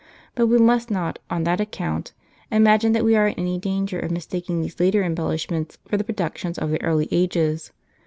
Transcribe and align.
But 0.33 0.47
we 0.47 0.57
must 0.57 0.89
not, 0.89 1.19
on 1.29 1.43
that 1.43 1.61
account, 1.61 2.11
imagine 2.49 2.91
that 2.93 3.03
we 3.05 3.15
are 3.15 3.27
in 3.27 3.35
any 3.37 3.59
danger 3.59 3.99
of 3.99 4.09
mistak 4.09 4.49
ing 4.49 4.59
these 4.63 4.79
later 4.79 5.03
embellishments 5.03 5.77
for 5.87 5.95
the 5.95 6.03
productions 6.03 6.57
of 6.57 6.71
the 6.71 6.81
early 6.81 7.07
ages. 7.11 7.71